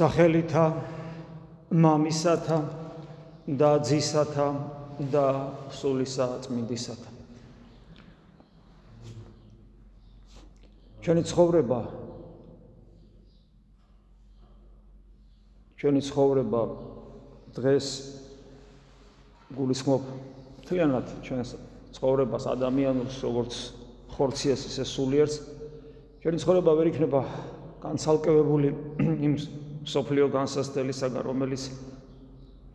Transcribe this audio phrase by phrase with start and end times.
[0.00, 0.64] სახელითა
[1.76, 2.58] მამისათა
[3.60, 4.48] და ძისათა
[5.12, 5.24] და
[5.76, 7.10] სულისა წმინდისათა.
[11.04, 11.80] ჩვენი ცხოვრება
[15.80, 16.62] ჩვენი ცხოვრება
[17.56, 17.86] დღეს
[19.56, 20.02] გულისხმობ
[20.68, 21.54] თლიანად ჩვენს
[21.96, 23.54] ცხოვრებას ადამიანურს როგორც
[24.12, 25.40] ხორციეს ისე სულიერს
[26.20, 27.20] ჩვენი ცხოვრება ვერ იქნება
[27.80, 28.68] განცალკევებული
[29.26, 29.34] იმ
[29.88, 31.62] სოფლიო განსასწელისაგან რომელიც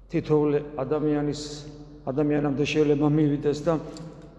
[0.09, 1.41] თითოეული ადამიანის
[2.09, 3.73] ადამიანამდე შეიძლება მივიდეს და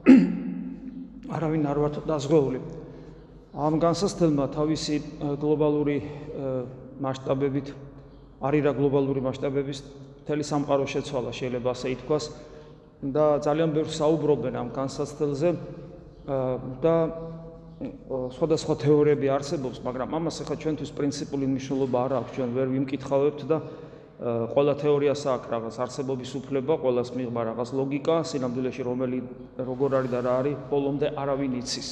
[1.36, 2.60] არავინ არ ვართ დაზღვეული.
[3.56, 4.96] ამ განსასწელმა თავისი
[5.40, 5.98] გლობალური
[7.00, 7.72] მასშტაბებით
[8.44, 9.78] არის რა გლობალური მასშტაბების
[10.26, 12.24] მთელი სამყარო შეცვალა შეიძლება ასე ითქვას
[13.16, 15.50] და ძალიან ბევრ საუბრობენ ამ განსაცდელზე
[16.84, 16.96] და
[17.76, 23.58] სხვადასხვა თეორიები არსებობს, მაგრამ ამას ახლა ჩვენთვის პრინციპული მნიშვნელობა არ აქვს, ჩვენ ვერ ვიმკითხავებთ და
[24.16, 29.18] ყველა თეორიას აქვს რაღაც არსებობის უფლება, ყოველას მიღება რაღაც ლოგიკა, სინამდვილეში რომელი
[29.60, 31.88] როგორ არის და რა არის, ბოლომდე არავინ იცის.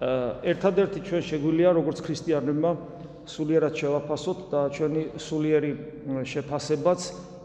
[0.00, 2.70] ერთადერთი ჩვენ შეგვიძლია როგორც ქრისტიანებმა
[3.26, 5.72] სულიერად შევაფასოთ და ჩვენი სულიერი
[6.22, 7.00] შეფასებაც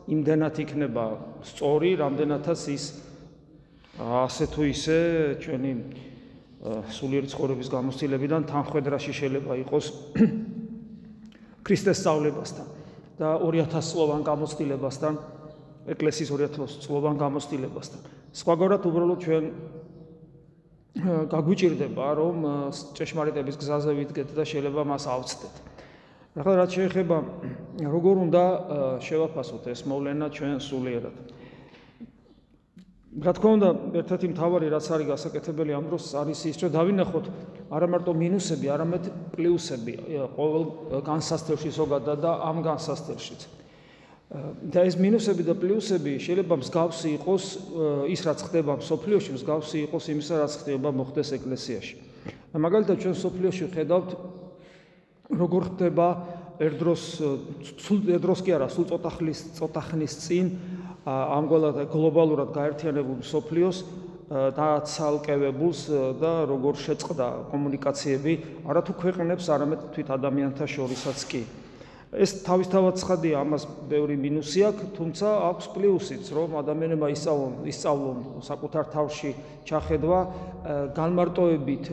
[0.05, 1.05] იმდენად იქნება
[1.49, 2.83] სწორი, რამდენადაც ის
[3.97, 4.97] ასე თუ ისე
[5.41, 5.71] ჩვენი
[6.65, 9.85] სულიერი ცხოვრების გამოცდილებიდან თანხwebdriver-ში შეიძლება იყოს
[11.65, 12.67] ქრისტეს სწავლებასთან
[13.21, 15.13] და 2000 სლოვან გამოცდილებასთან,
[15.93, 17.99] ეკლესიის 2000 სლოვან გამოცდილებასთან.
[18.35, 19.45] სხვაგვარად უბრალოდ ჩვენ
[21.31, 22.35] გაგვიჭirdება რომ
[22.95, 25.55] ჭეშმარიტების გზაზე ვიდგეთ და შეიძლება მას ავწდეთ.
[26.35, 27.17] ახლა რაც შეეხება
[27.95, 28.43] როგორ უნდა
[28.99, 31.15] შევაფასოთ ეს მოვლენა ჩვენ სულიერად
[33.15, 37.25] რა თქმა უნდა ერთ-ერთი მთავარი რაც არის გასაკეთებელი ამ დროს არის ის რომ დავინახოთ
[37.71, 39.93] არა მარტო მინუსები არამედ პლუსები
[40.35, 40.63] ყოველ
[41.07, 43.41] განსასწრებში ზოგადად და ამ განსასწრებშიც.
[44.67, 47.45] და ეს მინუსები და პლუსები შეიძლება მსგავსი იყოს
[48.11, 51.95] ის რაც ხდება სოფლიოში მსგავსი იყოს იმისა რაც ხდება მოხდეს ეკლესიაში.
[52.51, 54.09] მაგალითად ჩვენ სოფლიოში ხედავთ
[55.39, 56.07] როგორ ხდება
[56.59, 57.03] ერთდროს
[57.79, 60.45] სულ ერთდროს კი არა სულ წოტახლის წოტახნის წინ
[61.05, 63.81] ამგვარად გლობალურად გაერთიანებულ სოფლიოს
[64.57, 65.81] დაცალკევებულს
[66.17, 68.33] და როგორ შეწყდა კომუნიკაციები
[68.65, 71.43] არა თუ ქვეყნებს არამედ თვით ადამიანთა შორისაც კი.
[72.15, 78.85] ეს თავისთავად ცხადია, ამას ბევრი მინუსი აქვს, თუმცა აქვს პლუსიც, რომ ადამიანებმა ისწავლონ, ისწავლონ საკუთარ
[78.95, 79.31] თავში
[79.67, 80.19] ჩახედვა
[80.95, 81.83] განმარტოებით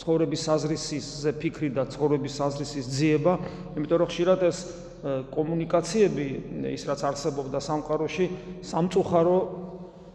[0.00, 1.06] ცხოვრების საზრისის
[1.38, 3.34] ფიქრი და ცხოვრების საზრისის ძიება,
[3.76, 4.58] იმიტომ რომ ხშირად ეს
[5.04, 6.26] კომუნიკაციები,
[6.72, 8.26] ის რაც არსებობდა სამყაროში,
[8.64, 9.38] სამწუხარო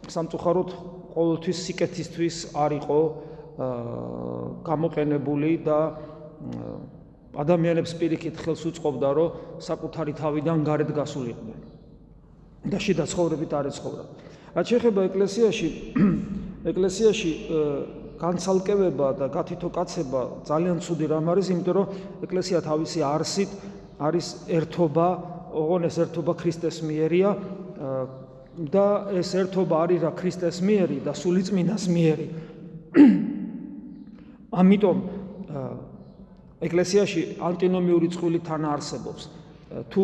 [0.09, 0.69] სამწუხაროდ
[1.13, 2.99] ყოველთვის სიკეთისთვის არ იყო
[4.65, 5.79] გამოყენებული და
[7.43, 11.59] ადამიანებს პირიქით ხელს უწყობდა, რომ საკუთარი თავიდან გარეთ გასულიყვნენ
[12.69, 14.03] და შიდა ცხოვრებით არ ეცხოვრა.
[14.57, 15.67] რაც შეეხება ეკლესიაში,
[16.71, 17.31] ეკლესიაში
[18.19, 21.85] განცალკევება და გათითოკაცება ძალიან ცუდი რამ არის, იმიტომ რომ
[22.25, 23.51] ეკლესია თავისი არსით
[23.99, 25.07] არის ერთობა,
[25.51, 27.29] ოღონ ეს ერთობა ქრისტეს მიერია
[28.69, 32.27] და ეს ერთობა არის რა ქრისტეს მიერი და სულიწმინდას მიერი.
[34.59, 34.97] ამიტომ
[36.59, 39.23] ეკლესიაში ანტინომიური წვლილი თან არსებობს.
[39.69, 40.03] თუ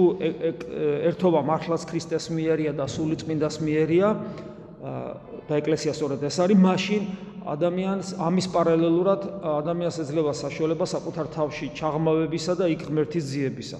[1.10, 4.08] ერთობა მართლაც ქრისტეს მიერია და სულიწმინდას მიერია
[5.50, 7.02] და ეკლესია სწორედ ეს არის, მაშინ
[7.46, 13.78] ადამიანს ამის პარალელურად ადამიანს ეძლევა საშუალება საკუთარ თავში ჩაღმავებისა და იქ ღმერთის ძიებისა.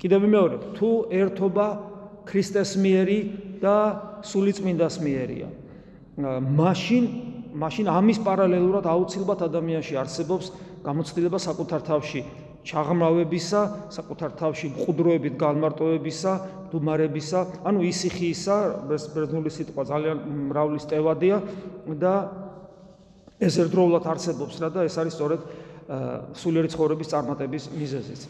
[0.00, 1.66] კიდევ მეორე, თუ ერთობა
[2.24, 3.18] ქრისტეს მიერი
[3.60, 3.76] და
[4.24, 5.48] სულიწმინდას მიერია,
[6.56, 7.04] მაშინ
[7.54, 10.46] მაშინ ამის პარალელურად აუცილებლად ადამიანში არსებობს
[10.82, 12.20] გამოცდილება საკუთარ თავში
[12.64, 13.60] ჩაღმავებისა,
[13.92, 16.32] საკუთარ თავში მყუდროებით განმარტოებისა,
[16.72, 18.56] დუმარებისა, ანუ ისიხისა,
[18.96, 20.16] ეს ბერძნული სიტყვა ძალიან
[20.48, 21.36] მრავლის ტევადია
[22.00, 22.14] და
[23.38, 25.40] ეს ერთდროულად არსებობს რა და ეს არის სწორედ
[26.40, 28.20] სულიერი ცხოვრების წარმატების მიზეზიც.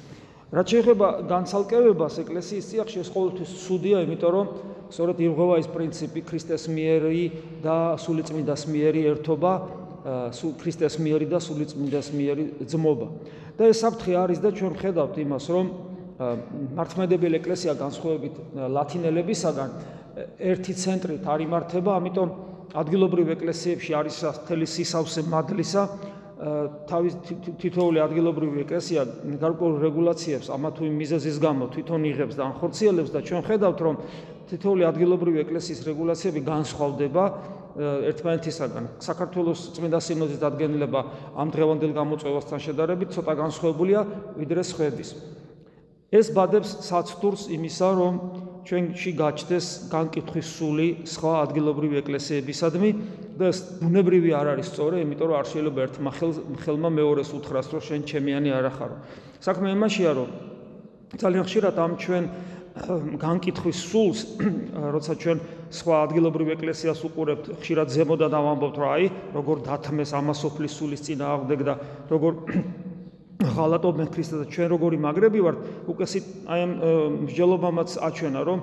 [0.54, 4.46] რაც შეეხება განცალკევებას ეკლესიის წიაღში ეს ყოველთვის სუდია, იმიტომ რომ
[4.90, 7.24] სწორედ ირღვევა ის პრინციპი ქრისტეს მიერი
[7.64, 9.52] და სულიწმინდას მიერი ერთობა,
[10.04, 13.08] სულ ქრისტეს მიერი და სულიწმინდას მიერი ძმობა.
[13.56, 15.66] და ეს საფრთხე არის და ჩვენ ხედავთ იმას, რომ
[16.76, 19.70] მართლმადებელი ეკლესია განსხვავებით ლათინელებისაგან
[20.38, 22.28] ერთი ცენტრით არ იმართება, ამიტომ
[22.74, 24.16] ადგილობრივ ეკლესიებში არის
[24.46, 25.82] თელი სისავსე მადლისა
[26.90, 27.14] თავის
[27.62, 29.04] თითოეული ადგილობრივი ეკლესია
[29.40, 33.96] გარკვეულ რეგულაციებს ამა თუ იმ მიზეზის გამო თვითონ იღებს და ანხორციელებს და ჩვენ ხედავთ რომ
[34.50, 37.24] თითოეული ადგილობრივი ეკლესიის რეგულაციები განსხვავდება
[37.74, 38.84] ერთმანეთისაგან.
[39.02, 41.00] საქართველოს წმინდა სინოდის დადგენილება
[41.34, 44.00] ამ დღევანდელ გამოწვევასთან შედარებით ცოტა განსხვავებულია
[44.38, 45.10] ვიდრე სხვების.
[46.14, 48.14] ეს ბადებს საცდურს იმისა, რომ
[48.64, 52.90] ჩვენში გაჩნდეს განკითხვის სული სხვა ადგილობრივი ეკლესიებისადმი
[53.34, 53.50] და
[53.82, 56.10] ბუნებრივი არ არის სწორი, იმიტომ რომ არ შეიძლება ერთმა
[56.62, 58.96] ხელმა მეორეს უთხრას, რომ შენ ჩემიანი არ ახარო.
[59.42, 60.28] საქმე იმაშია, რომ
[61.18, 62.24] ძალიან ხშირად ამ ჩვენ
[62.74, 64.20] განკითხვის სულს,
[64.94, 65.40] როცა ჩვენ
[65.70, 69.04] სხვა ადგილობრივ ეკლესიას უყურებთ, ხშირად ზემოდან ავამბობთ, რომ აი,
[69.34, 71.74] როგორ დათმეს ამასოფლის სულის წინა აღდეგ და
[72.10, 72.32] როგორ
[73.54, 76.18] ღალატობენ ქრისტეს და ჩვენ როგორი მაგრები ვართ, უკესი
[76.50, 76.72] აი ამ
[77.30, 78.58] მსჯელობამაც აჩვენა, რომ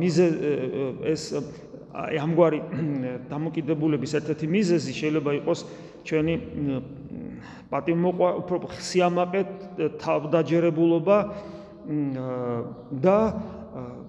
[0.00, 0.26] მიზე
[1.12, 1.22] ეს
[1.94, 2.60] აი ამგვარი
[3.32, 5.60] დამოკიდებულების ერთ-ერთი მიზეზი შეიძლება იყოს
[6.04, 6.34] ჩვენი
[7.70, 8.56] პატიმოყვა უფრო
[8.88, 9.40] სიამაყე
[10.00, 11.16] თავდაჯერებულობა
[11.84, 13.18] და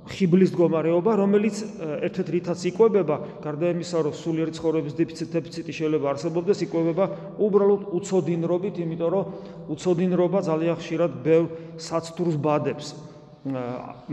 [0.06, 1.58] ხიბლის მდგომარეობა, რომელიც
[2.06, 4.94] ერთ-ერთ რითაც იკვებება, გარდა იმისა, რომ სულიერი ცხოვრების
[5.34, 7.06] დეფიციტი შეიძლება არსებობდეს, იკვებება
[7.42, 9.26] უბრალოდ უცოდინრობით, იმიტომ რომ
[9.74, 11.46] უცოდინრობა ძალიან ხშირად ბევრ
[11.82, 12.94] საცდურს ბადებს.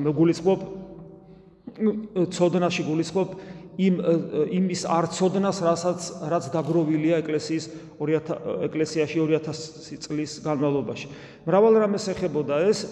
[0.01, 0.61] მეგულისხმობ
[2.33, 3.29] ცოდნაში გულისხმობ
[3.81, 3.95] იმ
[4.53, 7.65] იმის არცოდნას, რასაც რაც დაგროვილია ეკლესიის
[8.01, 11.07] 2000 ეკლესიაში 2000 წლის განმავლობაში.
[11.49, 12.85] მრავალ რამეს ეხებოდა ეს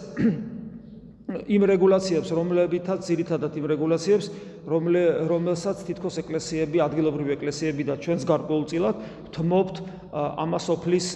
[1.31, 4.27] იმ რეგულაციებს, რომლებითაც ძირითადად იმ რეგulაციებს,
[4.67, 8.97] რომლე რომელსაც თითქოს ეკლესიები, ადგილობრივი ეკლესიები და ჩვენს გარკვეულწილად
[9.35, 9.77] თმობთ
[10.15, 11.07] ამა სოფლის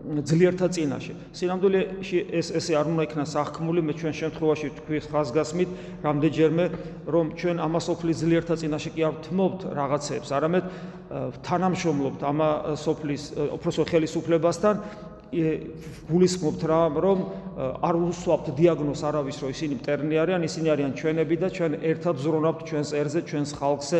[0.00, 1.12] ძლიერთა წინაშე.
[1.36, 5.70] სინამდვილეში ეს ესე არ უნდა იქნას აღქმული, მე ჩვენ შემთხვევაში თქვის ხაზგასმით
[6.00, 6.64] რამდენჯერმე,
[7.04, 10.64] რომ ჩვენ ამა სოფლის ძლიერთა წინაშე კი არ თმობთ რაღაცებს, არამედ
[11.44, 12.48] თანამშრომლობთ ამა
[12.80, 13.22] სოფლის
[13.60, 14.74] უფროსო ხელისუფლებასთან
[15.30, 17.20] გულისხმობთ რა რომ
[17.86, 22.60] არ უსვამთ დიაგნოზს არავის რომ ისინი მტერნი არიან ისინი არიან ჩვენები და ჩვენ ერთად ზრუნავთ
[22.66, 23.98] ჩვენს ერზე ჩვენს ხალხზე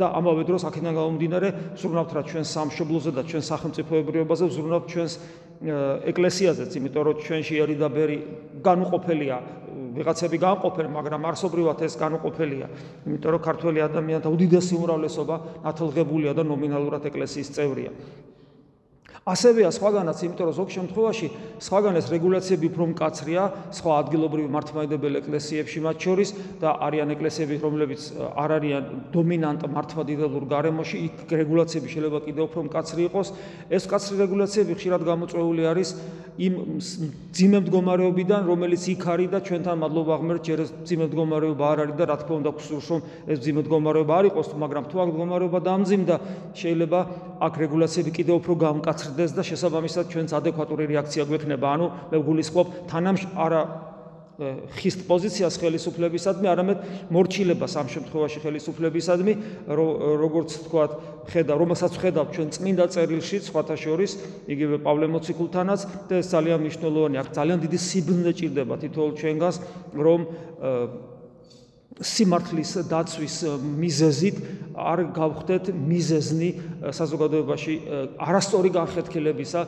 [0.00, 5.12] და ამავე დროს აქედან გამომდინარე ზრუნავთ რა ჩვენს სამშობლოზე და ჩვენს სახელმწიფოებრიობაზე ზრუნავთ ჩვენს
[5.60, 8.18] ეკლესიაზეც იმიტომ რომ ჩვენში ერი და ბერი
[8.64, 9.38] განუყოფელია.
[9.90, 12.66] ვიღაცები განყოფენ მაგრამ არსობრივად ეს განუყოფელია.
[13.04, 15.36] იმიტომ რომ ქართველი ადამიანთა უდიდესი უმრავლესობა
[15.66, 17.90] ათლღებულია და ნომინალურად ეკლესიის წევრია
[19.28, 21.26] ასევეა სხვაგანაც, იმიტომ რომ ზოგ შემთხვევაში
[21.60, 23.42] სხვაგან ეს რეგულაციები უფრო მკაცრია,
[23.76, 30.96] სხვა ადგილობრივი მართლმადიდებელ ეკლესიებში მათ შორის და არიან ეკლესიები, რომლებიც არ არიან დომინანტ მართლმადიდებლურ გარემოში,
[31.04, 33.28] იქ რეგულაციები შეიძლება კიდევ უფრო მკაცრი იყოს.
[33.68, 35.88] ეს მკაცრი რეგულაციები ხშირად გამოწვეული არის
[36.40, 36.54] იმ
[37.36, 41.96] ძიმე მდგომარეობიდან, რომელიც იქ არის და ჩვენთან მადლობა ღმერთ, ჯერ ეს ძიმე მდგომარეობა არ არის
[42.00, 45.58] და რა თქმა უნდა გსურს რომ ეს ძიმე მდგომარეობა არ იყოს, მაგრამ თუ აქ მდგომარეობა
[45.68, 46.16] დამძიმდა,
[46.56, 47.00] შეიძლება
[47.44, 48.52] აქ რეგულაციები კიდევ უფრო
[49.10, 51.66] გამკაცრდეს და შესაბამისად ჩვენც ადეკვატური რეაქცია გვექნება.
[51.74, 53.62] ანუ მე გულისხმობ თანამშ არა
[54.40, 56.78] ხისტ პოზიციას ხელისუფლებისადმი, არამედ
[57.12, 59.32] მორჩილებას ამ შემთხვევაში ხელისუფლებისადმი,
[59.68, 60.92] როგორც თქვათ,
[61.28, 64.12] ხედა, რომელსაც ხედავ ჩვენ წმინდა წერილში, სხვათა შორის,
[64.48, 67.20] იგივე პავლე მოციქულთანაც და ეს ძალიან მნიშვნელოვანია.
[67.36, 69.56] ძალიან დიდი სიბნელე ჭირდება თითოეულ ჩვენგანს,
[69.92, 70.20] რომ
[72.00, 74.36] სიმართლის დაცვის მიზეზით
[74.80, 76.48] არ გავხდეთ მიზეზნი
[76.96, 77.74] საზოგადოებაში
[78.16, 79.60] არასწორი განხეთქილებისა,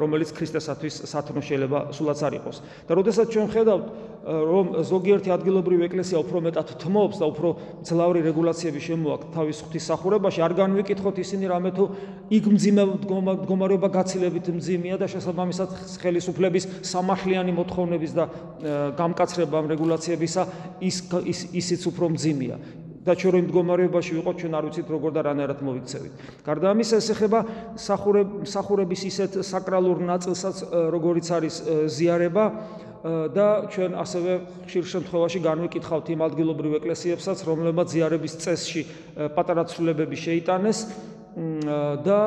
[0.00, 2.56] რომელიც ქრისტესათვის სათნო შეიძლება სულაც არ იყოს.
[2.88, 3.86] და როდესაც ჩვენ ხედავთ,
[4.26, 7.48] რომ ზოგიერთი ადგილობრივი ეკლესია უფრო მეტად თმობს და უფრო
[7.86, 11.84] ძლავრი რეგულაციები შემოაქვს თავის ღვთისმსახურებაში, არ განვიკითხოთ ისინი რამე თუ
[12.34, 15.70] იქ მძიმე მდგომარეობა გაცილებით მძიმეა და შესაბამისად
[16.02, 18.24] ხელისუფლების სამართლიანი მოთხოვნების და
[18.98, 20.42] გამკაცრება ამ რეგულაციებისა
[20.82, 22.58] ის ის ისიც უფრო მძიმეა
[23.06, 26.12] და ჩვენ რომ მდგომარეობაში ვიყოთ ჩვენ არ ვიცით როგორ და რანაირად მოვიქცევით.
[26.42, 27.40] გარდა ამისა ეს ეხება
[28.50, 30.56] სახურების ისეთ საკრალურ ნაწილსაც
[30.90, 31.54] როგორიც არის
[31.86, 32.44] ზიარება
[33.06, 34.32] და ჩვენ ასევე
[34.66, 38.82] ხშირ შემთხვევაში განვიკითხავთ იმ ადგილობრივ ეკლესიებსაც რომლებმაც ზიარების წესში
[39.36, 40.78] პატარა ცვლილებები შეიტანეს
[41.36, 42.18] და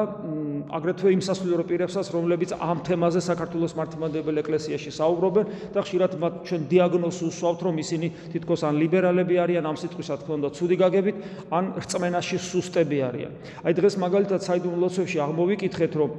[0.70, 6.62] აგრეთვე იმ სასულიერო პირებსაც, რომლებიც ამ თემაზე საქართველოს მართლმადიდებელ ეკლესიაში საუბრობენ და ხშირად მათ ჩვენ
[6.70, 8.08] დიაგნოზს უსვავთ, რომ ისინი
[8.38, 11.18] თითქოს ან ლიბერალები არიან, ამ სიტყვის რა თქმა უნდა, ცუდი გაგებით,
[11.50, 13.32] ან რწმენაში სუსტები არიან.
[13.66, 16.12] აი დღეს მაგალითად საიდუმლო ლოცვებში აღმოვიკითხეთ, რომ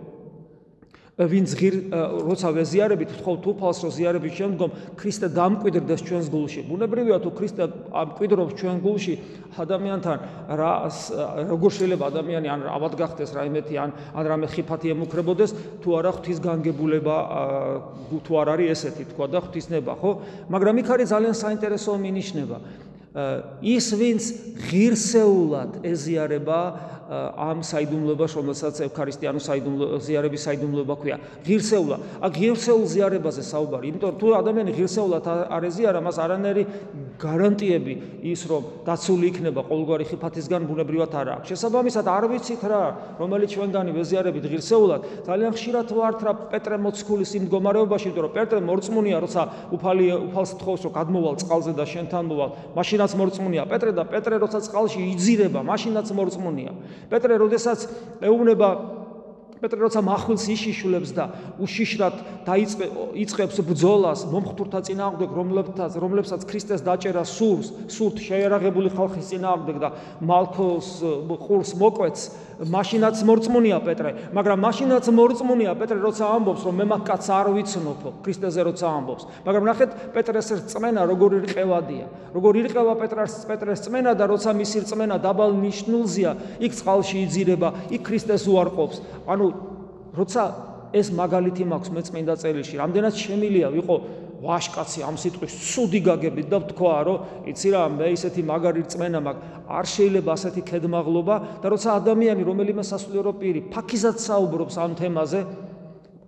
[1.21, 1.75] ვინც ღირ
[2.25, 6.61] როცა ვეზიარებით თხოვთ უფალს რომ ზიარების შემდგომ ქრისტე დამკვიდრდეს ჩვენს გულში.
[6.65, 9.15] ბუნებრივია თუ ქრისტე ამკვიდრობს ჩვენ გულში
[9.61, 10.19] ადამიანთან
[10.57, 10.73] რა
[11.53, 15.51] როგორ შეიძლება ადამიანი ან ავად გახდეს რაიმეთი ან ან რამე ხიფათი ემუქრებოდეს
[15.85, 17.17] თუ არა ღვთისგანგებულება
[18.25, 20.11] თუ არ არის ესეთი თქვა და ღვთისნება ხო?
[20.49, 22.59] მაგრამ იქ არის ძალიან საინტერესო მინიშნება.
[23.11, 24.23] ის ვინც
[24.71, 26.59] ღირსეულად ეზიარება
[27.11, 31.17] ამ საიდუმლოებას, რომელსაც ევქარისტიანო საიდუმლო ზიარების საიდუმლოება ქვია.
[31.43, 31.97] ღირსეულა.
[32.23, 36.63] აქ ღირსეულ ზიარებაზე საუბარი, იმიტომ თუ ადამიანი ღირსეულად არ ეზიარა, მას არანაირი
[37.19, 37.95] გარანტიები
[38.31, 41.47] ის რომ დაცული იქნება ყოველგვარი ხიფათისგან ბუნებრივად არ აქვს.
[41.51, 42.83] შესაბამისად არ ვიცით რა,
[43.19, 48.61] რომელიც ჩვენგანი ვეზიარებით ღირსეულად, ძალიან ხშირად ვართ რა პეტრე მოციქულის იმ მდგომარეობაში, იმიტომ რომ პეტრე
[48.71, 49.43] მორწმუნია, როცა
[49.75, 54.59] უფალი უფალს თხოვს რომ გადმოვალ წყალზე და შენთან მოვალ, მაშინაც მორწმუნია პეტრე და პეტრე როცა
[54.71, 56.73] წყალში იძირება, მაშინაც მორწმუნია.
[57.09, 57.87] პეტრე როდესაც
[58.23, 59.00] ეუბნება
[59.61, 61.25] პეტრე როცა מחვილს იშიშულებს და
[61.61, 62.17] უშიშრად
[62.49, 69.89] დაიწყებს ბძოლას მომხტურთა წინააღმდეგ რომლებსაც რომლებსაც ქრისტეს დაჭერა სურს სურთ შეერაღებული ხალხის წინააღმდეგ და
[70.25, 70.89] მალქოს
[71.45, 72.23] ყურს მოკვეთს
[72.61, 78.11] მაშინაც მორწმუნია პეტრე მაგრამ მაშინაც მორწმუნია პეტრე როცა ამბობს რომ მე მაგ კაცს არ ვიცნობო
[78.25, 79.25] ქრისტეზე როცა ამბობს.
[79.47, 85.17] მაგრამ ნახეთ პეტრეს რწმენა როგორი რყევადია როგორი რყევა პეტრას პეტრეს რწმენა და როცა მისი რწმენა
[85.25, 88.97] დაბალ ნიშნულზია იქ წყალში იძირება იქ ქრისტეს უარყოფს.
[89.27, 89.47] ანუ
[90.17, 90.43] როცა
[90.91, 93.97] ეს მაგალითი მაქვს მეწმინდა წერილში, რამდენად შემილია ვიყო
[94.41, 99.45] ვაშკაცი ამ სიტყვის სუდი გაგებით და ვთქვა, რომ იცი რა, მე ისეთი მაგარი რწმენა მაქვს,
[99.69, 105.41] არ შეიძლება ასეთი ქედმაღლობა და როცა ადამიანი რომელიმე სასულიერო პირი ფაქიზად საუბრობს ამ თემაზე,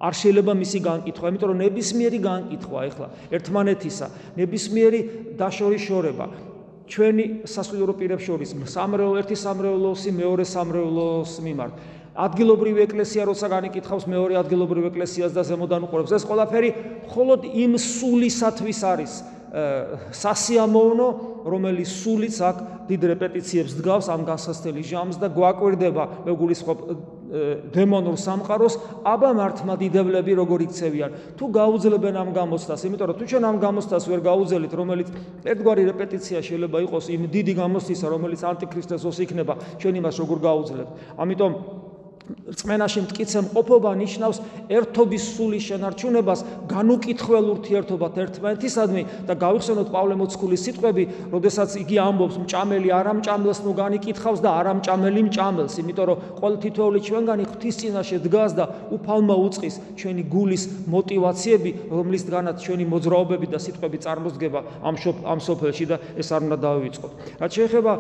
[0.03, 4.07] არ შეიძლება მისი განკითხვა, იმიტომ რომ ნებისმიერი განკითხვა ეხლა ერთმანეთისა,
[4.39, 5.01] ნებისმიერი
[5.41, 6.27] დაშორიშორება.
[6.93, 11.73] ჩვენი სასულიერო პირებს შორის სამრევლო ერთი სამრევლოსი მეორე სამრევლოს მიმართ
[12.13, 16.13] ადგილობრივი ეკლესია როცა განიკითხავს მეორე ადგილობრივ ეკლესიას და ზემოდან უყურებს.
[16.13, 16.71] ეს ყველაფერი
[17.09, 19.13] მხოლოდ იმ სულისათვის არის
[19.53, 21.09] სასიამოვნო
[21.45, 22.57] რომელიც სულიც აქ
[22.89, 26.79] დიდ რეპეტიციებს დგავს ამ გასასწრელი ჟამს და გვაკვირდება მეგულისხმობ
[27.73, 28.75] დემონურ სამყაროს
[29.09, 31.11] აბა მართმადიდებლები როგორ იქცევიან.
[31.37, 35.09] თუ გაუძლებენ ამ გამოცდას იმიტომ რომ თუ ჩვენ ამ გამოცდას ვერ გაუძელით რომელიც
[35.49, 40.91] ერთგვარი რეპეტიცია შეიძლება იყოს იმ დიდი გამოცდისა რომელიც ანტიქრისტესოს იქნება ჩვენ იმას როგორ გაუძლებთ.
[41.17, 41.53] ამიტომ
[42.53, 44.39] წმენაში მткиცემ ყოფობა ნიშნავს
[44.71, 52.89] ერთობის სულის შენარჩუნებას, განუკითხელ ურთიერთობად ერთმანეთისადმი და გავიხსენოთ პავლე მოციქულის სიტყვები, როდესაც იგი ამბობს მჭამელი
[52.95, 58.65] არამჭამელს ნუ განიკითხავს და არამჭამელი მჭამელს, იმიტომ რომ ყოველ თითოეული ჩვენგანი ღვთის წინაშე დგას და
[58.95, 60.63] უფალმა უწყის ჩვენი გულის
[60.95, 67.13] мотивაციები, რომლისგანაც ჩვენი მოძრაობები და სიტყვები წარმოდგება ამ ამ სოფელში და ეს არ უნდა დავივიწყოთ.
[67.43, 67.93] რაც შეეხება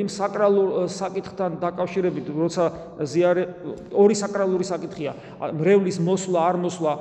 [0.00, 2.64] იმ საკრალურ საკითხთან დაკავშირებით, როცა
[3.04, 3.44] ზიარ ზიარე
[3.94, 5.12] ორი საკრალური საკითხია.
[5.58, 6.92] მრევლის მოსვლა არ მოსვლა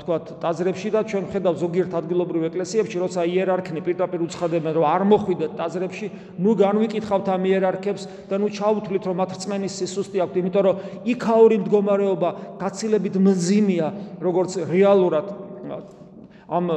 [0.00, 5.52] თქვათ ტაძრებში და ჩვენ ხედავ ზოგიერთ ადგილობრივ ეკლესიებში როცა იერარქნი პირდაპირ უცხადებენ რომ არ მოხვიდეთ
[5.58, 6.06] ტაძრებში
[6.38, 10.76] ნუ განვიკითხავთ ამ იერარქებს და ნუ ჩაუთვლით რომ მათ რწმენის სისუსტე აქვთ იმიტომ რომ
[11.10, 12.30] იქაური მდგომარეობა
[12.62, 13.88] გაცილებით მძიმეა
[14.22, 15.49] როგორც რეალურად
[16.50, 16.70] ამ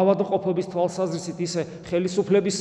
[0.00, 2.56] ავადმყოფობის თვალსაზრისით ისე ხელისუფლების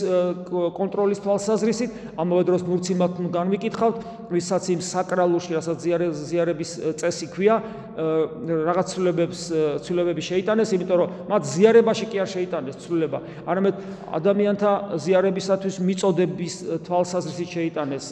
[0.75, 3.97] კონტროლის თვალსაზრისით ამავე დროს ნურციმათ განვიკითხავთ
[4.31, 5.87] ვისაც იმ საკრალურში რასაც
[6.27, 7.55] ზიარების წესი ქვია
[7.97, 9.39] რაღაც ცვლილებებს
[9.87, 13.19] ცვლილებები შეიტანეს იმიტომ რომ მათ ზიარებაში კი არ შეიტანეს ცვლილება.
[13.47, 13.75] არამედ
[14.19, 16.53] ადამიანთა ზიარებისათვის მიწოდების
[16.85, 18.05] თვალსაზრისით შეიტანეს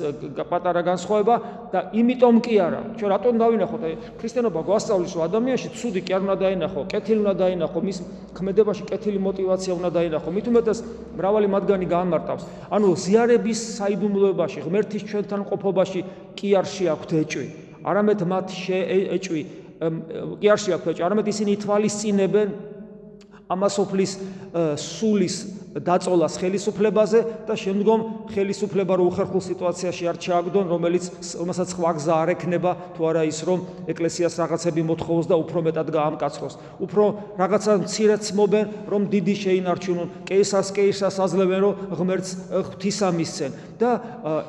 [0.50, 1.36] პატარა განსხვავება
[1.74, 2.82] და იმიტომ კი არა.
[2.98, 3.82] ჩვენ რატომ დავინახოთ?
[3.86, 7.98] აი ქრისტიანობა გვასწავლის რომ ადამიანში ცუდი კი არ უნდა დაინახო კეთილი უნდა დაინახო მის
[8.36, 10.30] ქმედებაში კეთილი мотиваცია უნდა დაინახო.
[10.36, 10.80] მით უმეტეს
[11.16, 12.44] მრავალი მათგანი გაამარტავს.
[12.70, 16.00] ანუ ზიარების საიდუმლოებაში, ღმერთის ჩვენთან ყოფობაში
[16.36, 17.48] კი არ შეაქვთ ეჭვი,
[17.86, 19.42] არამედ მათ შეეჭვი,
[20.42, 22.48] კი არ შეაქვთ ეჭვი, არამედ ისინი ითვალისწინებენ
[23.46, 24.12] ამასოფლის
[24.76, 25.36] სულის
[25.76, 31.04] დაწოლას ხელისუფლებაზე და შემდგომ ხელისუფლება რო უხერხულ სიტუაციაში არ ჩააგდონ, რომელიც
[31.36, 33.60] რომელსაც სხვა გზა არ ექნება, თუ არა ის რომ
[33.92, 36.54] ეკლესიას რაღაცები მოთხოვოს და უფრო მეტად გაამკაცროს.
[36.80, 37.04] უფრო
[37.36, 43.92] რაღაცა მცირეც მობენ, რომ დიდი შეინარჩუნონ, კეისას კეისას აძლევენ, რომ ღმერთს ღვთისა მისცენ და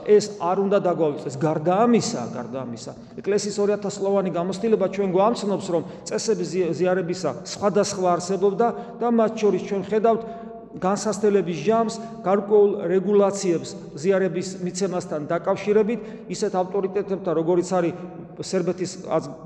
[0.06, 1.36] ეს არ უნდა დაგვავიწყდეს.
[1.42, 8.66] გარდა ამისა, გარდა ამისა, ეკლესიის 2000 სლოვანი გამოცდილება ჩვენ გვამცნობს, რომ წესების ზიარებისა სხვადასხვა არსებობდა
[9.02, 10.22] და მათ შორის ჩვენ ხედავთ
[10.82, 11.94] განსასწრელების ჯამს,
[12.26, 17.94] გარკვეულ რეგულაციებს ზიარების მიცემასთან დაკავშირებით, ისეთ ავტორიტეტებთან, როგორიც არის
[18.36, 18.92] სერბეთის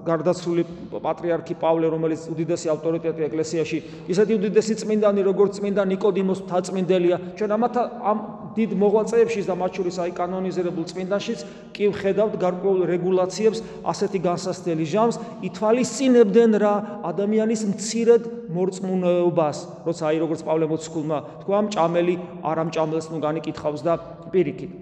[0.02, 3.78] გარდაცვლილი პატრიარქი პავლე, რომელიც უდიდესი ავტორიტეტი ეკლესიაში,
[4.10, 7.16] ისეთი უდიდესი წმინდანი, როგორც წმინდა ნიკოდიმოს მთაწმინდელია.
[7.38, 8.18] ჩვენ ამათა ამ
[8.50, 15.20] დიდ მოღვაწეებშიც და მათ შორის აი კანონიზებულ წმინდანშიც კი ვხედავთ გარკვეულ რეგულაციებს ასეთი განსასწრელი ჟამს
[15.46, 16.75] ითვალისწინებდნენ რა
[17.14, 22.15] ადამიანის მცირედ მორწმუნეობას, როცა აი როგორც პავლე მოციქულმა თქვა, მჭამელი
[22.50, 23.95] არამჭამელს ნუ განიკითხავს და
[24.33, 24.73] პირიქით.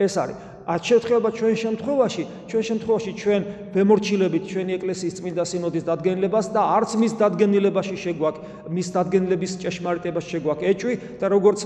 [0.00, 0.36] ეს არის.
[0.70, 3.42] ათ შეთხება ჩვენ შემთხვევაში, ჩვენ შემთხვევაში ჩვენ
[3.74, 8.40] ვემორჩილებით ჩვენი ეკლესიის წმინდა სინოდის დადგენილებას და არც მის დადგენილებაში შეგვაქვს
[8.76, 11.58] მის დადგენილების ჭეშმარიტებას შეგვაქვს ეჭვი და როგორც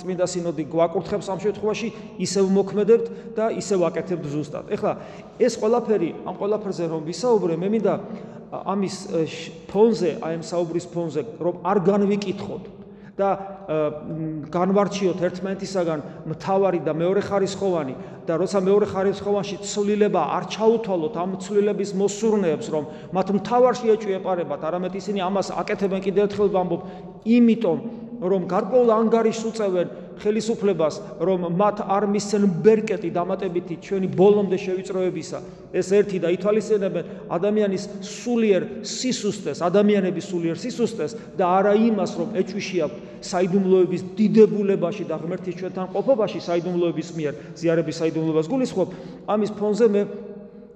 [0.00, 1.88] წმინდა სინოდი გვაკურთხებს ამ შემთხვევაში,
[2.26, 3.06] ისევ მოქმედებთ
[3.38, 4.64] და ისევ აკეთებთ ზუსტად.
[4.74, 4.92] ეხლა
[5.40, 7.94] ეს ყველაფერი, ამ ყველაფერზე რომ ვისაუბრე, მე მინდა
[8.50, 8.96] ამის
[9.70, 12.79] ფონზე, აი ამ საუბრის ფონზე, რომ არ განვიკითხოთ
[13.20, 13.30] და
[14.54, 16.00] განვარჩიოთ ერთმანეთისაგან
[16.32, 17.94] მთავარი და მეორე ხარისხოვანი
[18.26, 22.84] და როცა მეორე ხარისხოვანში ცვლილება არ ჩაუთვალოთ ამ ცვლილების მოსურნეებს რომ
[23.14, 26.80] მათ მთავარში ეჭვი ეპარებათ არამედ ისინი ამას აკეთებენ კიდევ ერთხელ ვამბობ
[27.36, 27.78] იმიტომ
[28.20, 29.88] რომ გარკვეულ ანგარიშს უწევენ
[30.20, 35.38] ხელისუფლებას, რომ მათ არ მისცენ ბერკეტი დამატებითი ჩვენი ბოლომდე შევიწროებისა.
[35.72, 42.78] ეს ერთი და ითვალისწინებენ ადამიანის სულიერ სისუსტეს, ადამიანების სულიერ სისუსტეს და არა იმას, რომ ეჭვიში
[42.84, 48.88] აქვს საიდუმლოების დიდებულებაში და ღმერთის ჩვენთან ყოფობაში საიდუმლოების მიერ ზიარების საიდუმლოებას გულისხმობ.
[49.28, 50.02] ამის ფონზე მე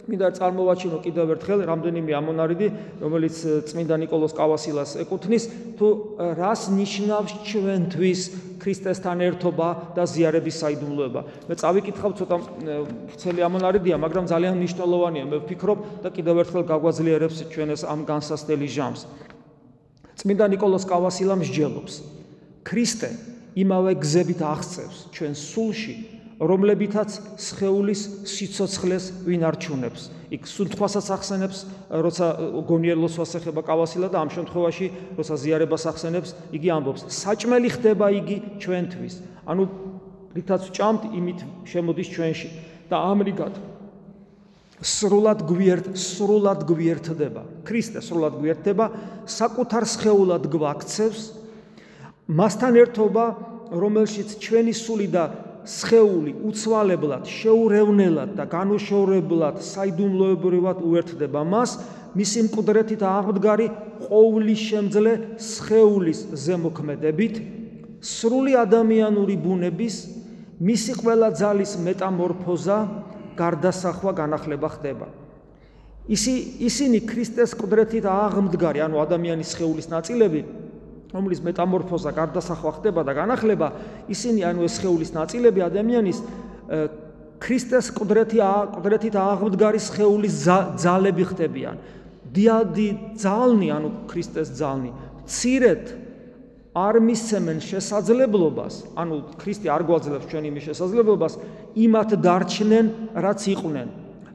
[0.04, 2.66] მინდა წარმოვაჩინო კიდევ ერთხელ რამდენიმე ამონარიდი,
[3.00, 3.36] რომელიც
[3.68, 5.44] წმინდა نيكოლოზ კავასილას ეკუთვნის,
[5.80, 5.86] თუ
[6.36, 8.20] რას ნიშნავს ჩვენთვის
[8.60, 11.20] ქრისტესთან ერთობა და ზიარების საიდუმლოება.
[11.48, 12.36] მე წავიკითხავ ცოტა
[13.10, 18.68] ვრცელი ამონარიდია, მაგრამ ძალიან მნიშვნელოვანია, მე ვფიქრობ და კიდევ ერთხელ გაგვაძლიერებს ჩვენ ეს ამ განსასწრელი
[18.68, 19.00] ჟამს.
[20.20, 21.94] წმინდა نيكოლოზ კავასილა მსჯელობს.
[22.64, 23.10] ქრისტე
[23.60, 30.02] იმავე გზებით აღწევს ჩვენ სულში რომლებითაც სხეულის სიცოცხლეს ვინ არჩუნებს.
[30.34, 31.58] იქ სუნთქვასაც ახსენებს,
[31.90, 32.26] როცა
[32.66, 39.14] გონიელოს ვასახება კავასილა და ამ შემთხვევაში, როცა ზიარებას ახსენებს, იგი ამბობს: საჭმელი ხდება იგი ჩვენთვის.
[39.46, 39.62] ანუ
[40.34, 41.38] რითაც ჭამთ, იმით
[41.70, 42.48] შემოდის ჩვენში
[42.90, 43.54] და ამრიგად
[44.84, 47.42] სრულად გვიერთ, სრულად გვიერთდება.
[47.64, 48.86] ქრისტე სრულად გვიერთდება,
[49.24, 51.22] საკუთარ სხეულად გვაქცევს
[52.28, 53.24] მასთან ერთობა,
[53.70, 55.24] რომელშიც ჩვენი სული და
[55.64, 61.78] სხეული უცვალებლად, შეურევნელად და განუშორებლად საიდუმლოებრივად უერთდება მას,
[62.14, 63.68] მისი მკვდრეთით აღმდგარი
[64.04, 67.40] ყოვლის შემძლე სხეულის ზემოქმედებით,
[68.04, 69.96] სრული ადამიანური ბუნების
[70.60, 72.78] მისი ყველა ძალის მეტამორფოზა,
[73.34, 75.08] გარდასახვა, განახლება ხდება.
[76.04, 80.44] ისი ისინი ქრისტეს მკვდრეთით აღმდგარი, ანუ ადამიანის სხეულის ნაწილები
[81.12, 83.68] რომლის მეტამორფოზა გარდასახვა ხდება და განახლება,
[84.08, 86.18] ისინი ანუ ეს სხეულის ნაწილები ადამიანის
[87.44, 88.38] ქრისტეს ყდრეთი
[88.78, 90.34] ყდრეთით აღმდგარი სხეულის
[90.80, 91.76] ძალები ხდებიან.
[92.34, 92.88] დიადი
[93.20, 94.90] ძალნი, ანუ ქრისტეს ძალნი,
[95.28, 95.84] ცირეთ
[96.74, 101.34] არ მისცემენ შესაძლებლობას, ანუ ქრისტე არ გვაძლევს ჩვენი მის შესაძლებლობას
[101.78, 103.88] იმათ დარჩნენ, რაც იყვნენ.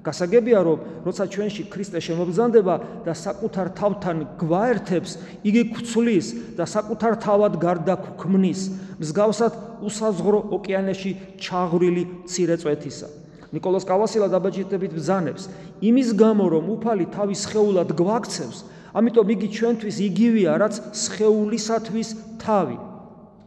[0.03, 5.11] გასაგებია რომ როცა ჩვენში ქრისტე შემობრძანდება და საკუთარ თავთან გვაერთებს,
[5.43, 8.61] იგი გცვლის და საკუთარ თავად გარდა ქმნის
[8.99, 13.07] მსგავსად უსაზღრო ოკეანეში ჩაღრილი მცირე წვეთისა.
[13.49, 15.49] نيكოლას კავასილა დაბაჯიტებით ბრძანებს
[15.81, 18.57] იმის გამო რომ უფალი თავის შეულად გვაქცევს,
[18.93, 22.77] ამიტომ იგი ჩვენთვის იგივეა რაც შეულისათვის თავი.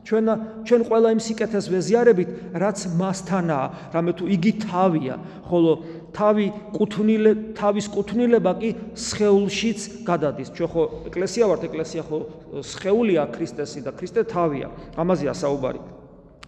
[0.03, 0.27] ჩვენ
[0.67, 5.15] ჩვენ ყველა იმ სიკეთეს ვეზიარებით, რაც მასთანაა, რამე თუ იგი თავია,
[5.47, 5.73] ხოლო
[6.13, 6.47] თავი
[6.77, 10.49] კუთვნილე თავის კუთვნილება კი სხეულშიც გადადის.
[10.53, 12.19] ჩვენ ხო ეკლესია ვართ, ეკლესია ხო
[12.61, 14.69] სხეულია ქრისტესი და ქრისტე თავია.
[14.97, 15.81] ამაზეა საუბარი.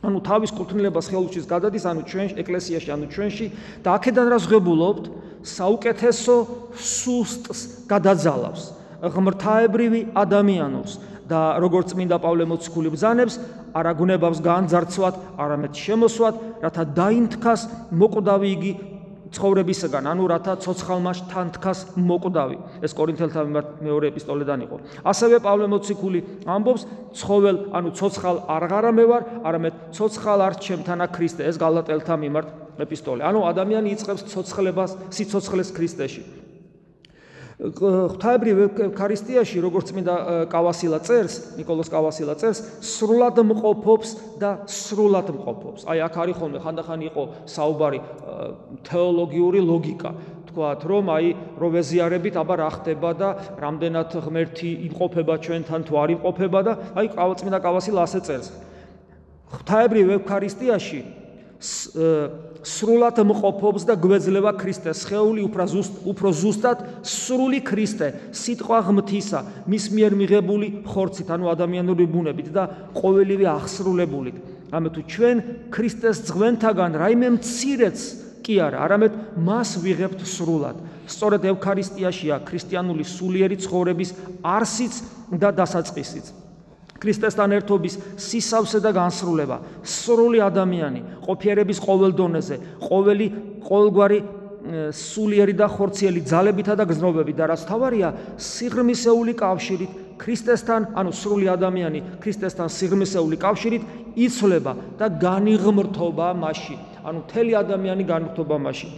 [0.05, 3.47] ანუ თავის კუთვნილება სხეულშიც გადადის, ანუ ჩვენ ეკლესიაში, ანუ ჩვენში
[3.81, 5.05] და აქედან რა ზღებულობთ?
[5.45, 6.37] საუკეთესო
[6.77, 8.63] სუსტს გადაძალავს.
[9.05, 10.93] ღმრთაებრივი ადამიანობს
[11.29, 13.41] და როგორც წმინდა პავლე მოციქული ბზანებს,
[13.73, 18.73] არა გუნებავს განძარცვათ, არამედ შემოსვათ, რათა დაინთქას მოკვდავი იგი
[19.35, 22.57] ცხოვრებისგან, ანუ რათა ცოცხალმა თანთქას მოკვდავი.
[22.87, 23.41] ეს კორინთელთა
[23.83, 24.77] მეორე ეპისტოლედან იყო.
[25.03, 26.83] ასევე პავლე მოციქული ამბობს,
[27.19, 31.43] ცხოველ, ანუ ცოცხალ არღარა მე ვარ, არამედ ცოცხალ არ ჩემთანა ქრისტე.
[31.51, 33.23] ეს გალატელთა მიმართ ეპისტოლე.
[33.27, 36.44] ანუ ადამიანი იწყებს ცოცხლებას, სიცოცხლეს ქრისტეში.
[37.55, 40.15] ღვთაებრივ ევქარისტიაში, როგორც წმინდა
[40.51, 44.11] კავასილა წერს, نيكოლოზ კავასილა წერს, სრულად მყოფობს
[44.43, 45.87] და სრულად მყოფობს.
[45.87, 48.01] აი აქ არის ხოლმე ხანდახან იყო საუბარი
[48.83, 50.11] თეოლოგიური ლოგიკა.
[50.51, 51.27] თქვათ, რომ აი
[51.59, 57.07] რო ვეზიარებით, აბა რა ხდება და რამდენად ღმერთი იმყოფება ჩვენთან თუ არ იმყოფება და აი
[57.39, 58.51] წმინდა კავასილა ასე წერს.
[59.55, 61.24] ღვთაებრივ ევქარისტიაში
[61.61, 68.09] სრულად მყოფობს და გვეძლება ქრისტეს ხეული უფრო ზუსტ უფრო ზუსტად სრული ქრისტე.
[68.35, 72.65] სიტყვა ღმთისა მის მიერ მიღებული ხორცით ანუ ადამიანური ბუნებით და
[72.97, 74.37] ყოველივე აღსრულებულით.
[74.75, 75.37] ამე თუ ჩვენ
[75.71, 77.99] ქრისტეს ძღვენთაგან რაიმე მცირეც
[78.45, 80.77] კი არა არამედ მას ვიღებთ სრულად.
[81.05, 84.95] სწორედ ევქარისტიაშია ქრისტიანული სულიერი ცხოვრების არსიც
[85.37, 86.44] და დასაწყისიც
[87.05, 93.27] ქრისტესთან ერთობის სისავსე და განსრულება, სრული ადამიანი, ყოფიერების ყოველ დონეზე, ყოველი
[93.69, 94.19] ყოველგვარი
[94.97, 98.09] სულიერი და ხორციელი ძალებითა და გზნობებით და რაც თავარია,
[98.41, 103.83] სიღრმისეული კავშირით ქრისტესთან, ანუ სრული ადამიანი ქრისტესთან სიღრმისეული კავშირით
[104.17, 106.77] იცვლება და განიღმრთობა მასში.
[107.05, 108.89] ანუ მთელი ადამიანი განიღმრთობა მასში.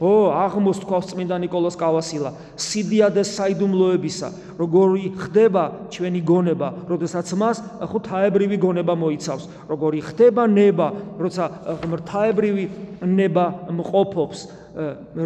[0.00, 8.56] ო აღმოსთქვავს წმინდა نيكოლოზ კავასილა სიდიადე საიდუმლოებისა როგორი ხდება ჩვენი გონება როდესაც მას ხო თაებრივი
[8.64, 10.86] გონება მოიცავს როგორი ხდება ნება
[11.20, 11.44] როცა
[11.84, 12.64] ღმრთაებრივი
[13.12, 13.44] ნება
[13.76, 14.40] მყოფობს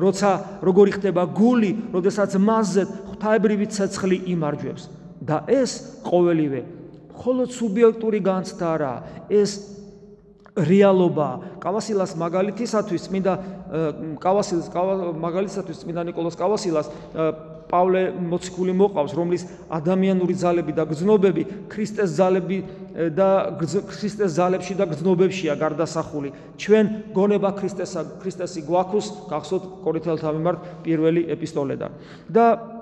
[0.05, 0.31] როცა
[0.67, 2.83] როგორი ხდება გული როდესაც მასზე
[3.15, 4.85] ღვთაებრივი ცეცხლი იმარჯვებს.
[5.25, 6.61] და ეს ყოველივე
[7.15, 8.99] მხოლოდ სუბიექტური განცდა არაა
[9.33, 9.51] ეს
[10.55, 11.59] რეალობაა.
[11.59, 13.33] კავასილას მაგალითისათვის წმინდა
[14.23, 16.89] კავასილას მაგალითისათვის წმინდა ნიკოლოზ კავასილას
[17.67, 22.59] პავლე მოციქული მოყავს, რომლის ადამიანური ძალები და გზნობები ქრისტეს ძალები
[23.19, 26.31] და ქრისტეს ძალებში და გზნობებშია გარდასახული.
[26.61, 26.87] ჩვენ
[27.17, 31.91] გონება ქრისტესა ქრისტესი გვაქვს, გახსოვთ კორინთელთა მიმართ პირველი ეპისტოლედან.
[32.31, 32.74] და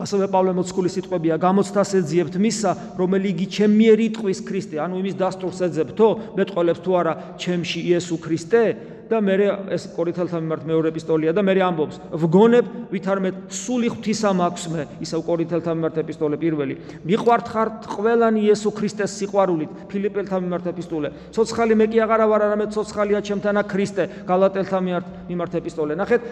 [0.00, 5.60] ასევე პავლე მოციქულის სიტყვებია გამოცდას ეძიებთ მისა რომელი იგი ჩემიერი ტყვის ქრისტე ანუ იმის დასტურს
[5.68, 6.08] ეძებთო
[6.40, 8.62] მეტყოლებს თუ არა ჩემში იესო ქრისტე?
[9.10, 9.34] და მე
[9.74, 11.96] ეს კორინთელთა მიმართ მეორე ეპისტოლია და მე ამბობს?
[12.14, 16.74] ვგონებ ვითარმე სული ღვთისა მაქვს მე ისევ კორინთელთა მიმართ ეპისტოლე პირველი.
[17.10, 21.08] მიყვართ ხართ ყველანი იესო ქრისტეს სიყვარულით ფილიპელთა მიმართ ეპისტოლე.
[21.34, 25.98] ცოცხალი მე კი აღარა ვარ არამედ ცოცხალია ჩემთანა ქრისტე გალატელთა მიმართ მიმართ ეპისტოლე.
[25.98, 26.22] ნახეთ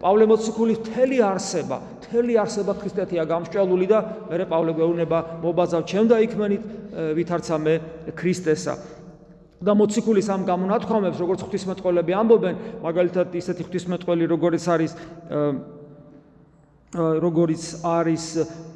[0.00, 3.98] პავლე მოციქულის მთელი არსება, მთელი არსება ქრისტეთია გამსჭვალული და
[4.32, 6.62] მე პავლე გვეუბნება მობაზავ ჩემ და იქმენით
[7.20, 7.74] ვითარცა მე
[8.16, 8.74] ქრისტესა.
[9.60, 14.92] და მოციქულის ამ გამონათქვამებს, როგორც ღვთისმეტყველები ამბობენ, მაგალითად ისეთი ღვთისმეტყველი, როგორც არის
[16.96, 18.24] როგორც არის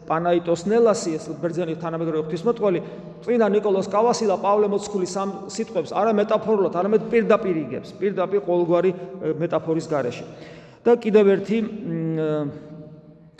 [0.06, 2.80] პანაიტოს ნელასი, ეს ბერძენი თანამედროვე ღვთისმეტყველი,
[3.24, 8.90] წინა نيكოლოს კავასილა პავლე მოციქულის ამ სიტყვებს არა მეტაფორულად, არამედ პირდაპირ იგებს, პირდაპირ ყოველგვარი
[9.40, 10.24] მეტაფორის გარეშე.
[10.84, 11.58] და კიდევ ერთი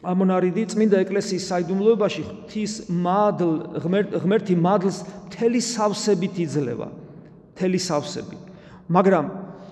[0.04, 3.52] ამონარიდი წმინდა ეკლესიის საიდუმლოებაში ღვთის მადლ
[4.24, 6.88] ღმერთი მადლს მთელი სავსებით იძლევა.
[7.54, 8.36] მთელი სავსები
[8.88, 9.24] მაგრამ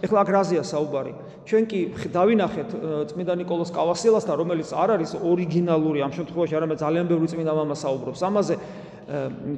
[0.03, 1.13] ეხლა აქ რაზეა საუბარი.
[1.47, 1.81] ჩვენ კი
[2.15, 2.69] დავინახეთ
[3.13, 8.21] წმინდა نيكოლოს კავასილასთან რომელიც არ არის ორიგინალური ამ შემთხვევაში არამედ ძალიან ბევრი წმინდა მამა საუბრობს.
[8.23, 8.55] ამაზე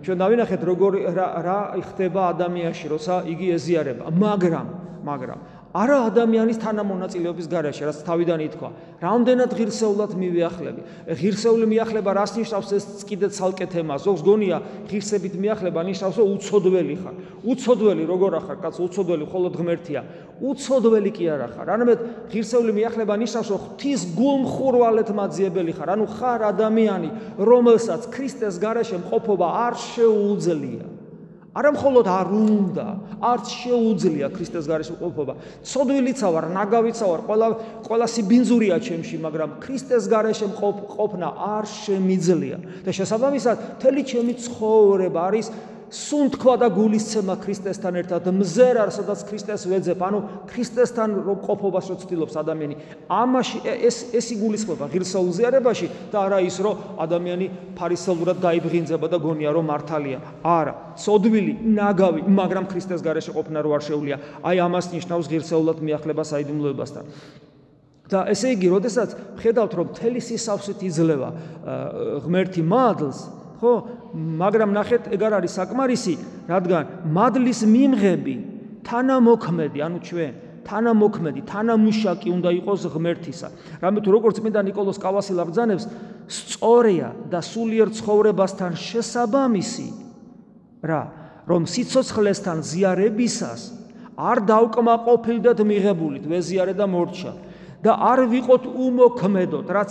[0.04, 1.60] ჩვენ დავინახეთ როგორ რა
[1.92, 4.04] ხდება ადამიანში როცა იგი ეზიარება.
[4.10, 4.66] მაგრამ
[5.04, 5.38] მაგრამ
[5.74, 8.68] არა ადამიანის თანამონაწილეობის გარეშე, რაც თავიდან ითქვა.
[9.02, 10.80] რამდენად ღირსეულად მივიახლები?
[11.18, 13.98] ღირსეული მიახლება რას ნიშნავს ეს კიდე ცალკე თემა.
[13.98, 17.14] ზოგს გონია ღირსებით მიახლება ნიშნავს რომ უცოდველი ხარ.
[17.42, 18.56] უცოდველი როგორ ახარ?
[18.62, 20.00] კაც უცოდველი მხოლოდ ღმერთია.
[20.38, 21.66] უცოდველი კი არა ხარ.
[21.74, 21.98] არამედ
[22.30, 25.88] ღირსეული მიახლება ნიშნავს რომ ღვთის გულმხურვალეთ მაძიებელი ხარ.
[25.98, 30.93] ანუ ხარ ადამიანი, რომელსაც ქრისტეს გარეშე მყოფობა არ შეუძლია.
[31.54, 32.86] არა მხოლოდ არ უნდა,
[33.22, 35.34] არც შეუძლია ქრისტეს გარეშე ყოფობა.
[35.62, 37.48] ცოდვილიცა ვარ, ნაგავიცა ვარ, ყველა
[37.86, 40.46] ყველა სიბინძურია ჩემში, მაგრამ ქრისტეს გარეშე
[40.98, 42.58] ყოფნა არ შემიძლია.
[42.82, 45.46] და შესაბამისად, მთელი ჩემი ცხოვრება არის
[45.94, 50.18] სუნთქვა და გულისცემა ქრისტესთან ერთად მზერარ სადაც ქრისტეს ვეძებ ანუ
[50.50, 52.74] ქრისტესთან რო ყოფობას რო ცდილობს ადამიანი.
[53.06, 57.46] ამაში ეს ეს იგულისხმება ღირსეულ ზიარებაში და არა ის რომ ადამიანი
[57.78, 60.18] ფარისეულად დაიბრინძება და გონია რომ მართალია.
[60.42, 66.22] არა სოდვილი ნაგავი მაგრამ ქრისტეს გარეშე ყოფნა რო არ შეუულია აი ამას ნიშნავს ღირსეულად მიახლება
[66.26, 67.04] საიდუმლოებასთან.
[68.04, 71.28] და ესე იგი, როდესაც ხედავთ, რომ თელი სისავსით იძლევა
[72.24, 73.18] ღმერთი მადლს,
[73.64, 73.74] ხო?
[74.12, 76.14] მაგრამ ნახეთ, ეგ არ არის საკმარისი,
[76.52, 78.34] რადგან მადლის მიმღები
[78.84, 80.32] თანამოქმედი, ანუ ჩვენ
[80.64, 83.48] თანამოქმედი, თანამუშაკი უნდა იყოს ღმერთისა.
[83.84, 85.84] რამე თუ როგორც წმინდა نيكოლოს კავასი ლაგზანებს,
[86.24, 89.88] სწორია და სულიერ ცხოვრებასთან შესაბამისი
[90.84, 91.02] რა,
[91.44, 93.62] რომ სიცოცხლესთან ზიარებისას
[94.16, 97.32] არ დავკმაყოფილდეთ მიღებულით, ვეზიარე და მორჩა
[97.84, 99.90] და არ ვიყოთ უმოქმედოთ, რაც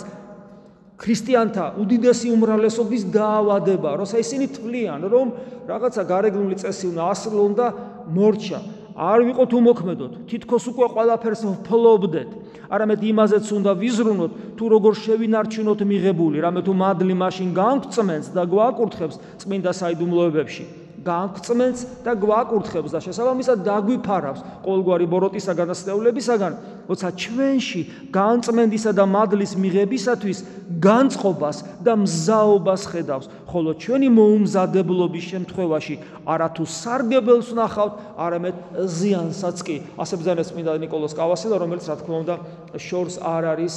[1.04, 5.28] ქრისტიანთა უდიდესი უმრავლესობის დაავადება, როცა ისინი თვლიან, რომ
[5.68, 7.68] რაღაცა გარეგნული წესი უნდა ასრულონ და
[8.08, 8.60] მორჩა.
[8.94, 12.30] არ ვიყოთ უმოქმედოთ, თითქოს უკვე ყველაფერს ვფლობდეთ.
[12.70, 19.20] არამედ იმაზეც უნდა ვიზრუნოთ, თუ როგორ შევინარჩუნოთ მიღებული, რამე თუ მადლი მაშინ განგვწმენს და გვაკურთხებს
[19.42, 20.83] წმინდა საიდუმლოებებში.
[21.04, 26.54] გააგწმენს და გვაკურთხებს და შესაბამისად დაგვიფარავს ყოველგვარი ბოროტისა განასწავლებისაგან,
[26.88, 30.40] როცა ჩვენში განწმენდისა და მადლის მიღებისათვის
[30.84, 38.56] განწყობას და მზაობას ხედავს, ხოლო ჩვენი მოუმზადებლობის შემთხვევაში არათუ სარგებელს ნახავთ, არამედ
[38.88, 39.78] ზიანსაც კი.
[40.00, 42.36] ასე ბრძანეს მინდა نيكოლოს კავასილა, რომელიც რა თქმა უნდა
[42.80, 43.74] შორს არ არის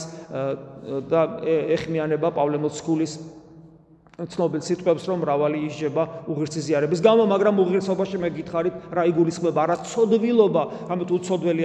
[1.10, 1.20] და
[1.76, 3.12] ეხმიანება პავლე მოციქულის
[4.16, 6.02] ცნობილ სიტყვებს რომ მრავალი ისჯება
[6.32, 11.64] უღირსი ზიარების გამო, მაგრამ უღირსობაში მე გითხარით რა იგულისხმება, რა ცოდვილობა, ამით უცოდველი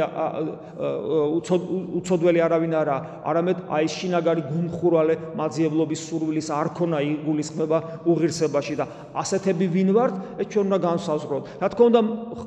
[1.95, 7.77] უცოდველი არავინ არა, არამედ აი შინაგარი გუმხურვალე მაძიებლობის სურვილის არქონა იგულისხმება
[8.11, 8.85] უღირსებაში და
[9.15, 11.43] ასეთები ვინ ვართ, ეს ჩვენ უნდა განსაზღვროთ.
[11.55, 12.01] რა თქმა უნდა,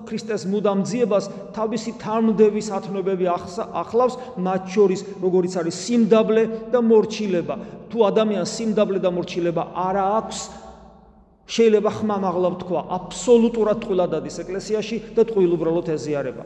[0.05, 1.25] ქრისტეს მუდამ ძიებას
[1.57, 7.57] თავისი თანმდევის ათნობები ახლავს, მათ შორის როგორიც არის სიმდაბლე და მორჩილება.
[7.95, 10.39] თუ ადამიანს სიმდაბლე და მორჩილება არ აქვს.
[11.45, 16.45] შეიძლება ხმამაღლა ვთქვა აბსოლუტურად ტყუილად დადის ეკლესიაში და ტყუილ უბრალოდ ეზიარება.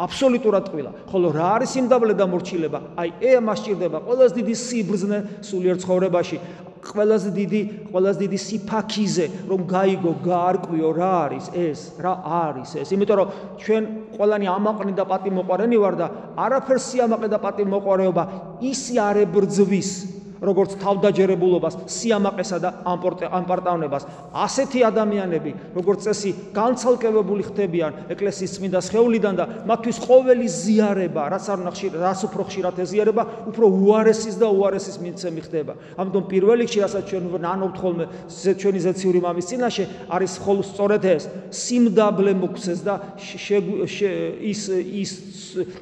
[0.00, 0.90] აბსოლუტურად ტყუილა.
[1.12, 6.36] ხოლო რა არის სიმდაბლე და მორჩილება აი ე მასჭირდება ყველაზე დიდი სიბრძნე სულიერ ცხოვრებაში.
[6.80, 7.60] ყველაზე დიდი
[7.92, 11.80] ყველაზე დიდი სიფაქიზე რომ გაიგო გაარკვიო რა არის ეს?
[12.00, 12.88] რა არის ეს?
[12.96, 13.28] იმიტომ რომ
[13.60, 13.82] ჩვენ
[14.16, 16.06] ყველანი ამაყნი და პატიმოყარენი ვარ და
[16.40, 18.22] არაფერს სიამაყე და პატიმოყარეობა
[18.64, 19.90] ისი არ ებრძვის
[20.40, 24.06] როგორც თავდაჯერებულობას, სიამაყესა და ამპარტავნებას.
[24.32, 31.58] ასეთი ადამიანები, როგორც წესი, განცალკევებული ხდებიან ეკლესიის წმინდა სხეულიდან და მათთვის ყოველი ზიარება, რაც არ
[31.60, 33.22] უნდა ხშირ, რაც უფრო ხშირად ეზიარება,
[33.52, 35.72] უფრო უარესის და უარესის მიცემი ხდება.
[36.00, 38.04] ამიტომ პირველ რიგში, რასაც ჩვენ ნანობთ ხოლმე
[38.60, 42.94] ჩვენი ზეციური მამის წინაშე, არის ხოლმე სწორედ ეს, სიმდაბლე მოქცეს და
[44.40, 45.10] ის ის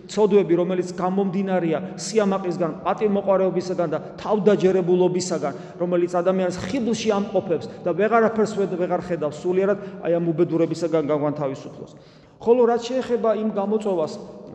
[0.08, 9.02] ცოდვები, რომელიც გამომდინარეა სიამაყისგან, პატიმოყარეობისგან და თავ თავდაჯერებულობისაგან, რომელიც ადამიანს ხიბლში ამყოფებს და ვეღარაფერს ვეღარ
[9.04, 11.92] ხედავს სულიერად აი ამ უბედურებისაგან გაგვანთავისუფლოს.
[12.40, 14.12] ხოლო რაც შეეხება იმ გამოწვევას,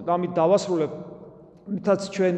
[0.07, 0.91] ამით დავასრულებ,
[1.63, 2.35] მითაც ჩვენ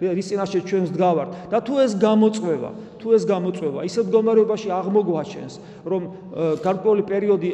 [0.00, 1.30] რის წინაშე ჩვენს დგავართ.
[1.48, 5.54] და თუ ეს გამოწვევა თუ ეს გამოწვევა ისეთ მდგომარეობაში აღმოგვაჩენს,
[5.86, 6.02] რომ
[6.66, 7.50] გარკვეული პერიოდი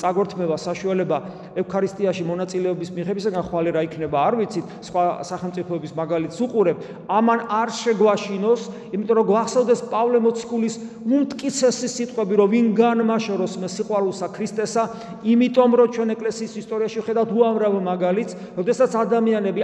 [0.00, 1.18] წაგორთმევა საშუალება
[1.60, 6.76] ევქარისტიაში მონაწილეობის მიღებისგან ხვალე რა იქნება, არ ვიცით, სხვა სახელმწიფოების მაგალითს უყურებ,
[7.06, 8.62] ამან არ შეგვაშინოს,
[8.96, 10.74] იმიტომ რომ გვახსოვდეს პავლე მოციქულის
[11.04, 14.82] უმტკიცესი სიტყვები, რომ ვინ განმაშოროს მე სიყვარულსა ქრისტესა,
[15.22, 19.60] იმიტომ რომ ჩვენ ეკლესიის ისტორიაში ვხედავთ უამრავ მაგალითს, როდესაც ადამიანები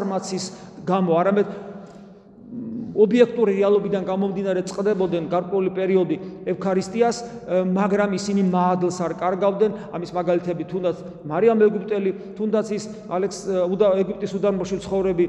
[0.00, 0.44] არასიზარმაცის
[0.86, 1.48] გამო, არამედ
[3.00, 6.16] ობიექტური რეალობიდან გამომდინარე წდებოდნენ გარკვეული პერიოდი
[6.52, 7.16] ევქარისტიას,
[7.70, 9.70] მაგრამ ისინი მადლს არ კარგავდნენ.
[9.94, 15.24] ამის მაგალითები თუნდაც მარიამ ეგვიპტელი, თუნდაც ის ალექს ეგვიპტის უდანმოში ცხოვრები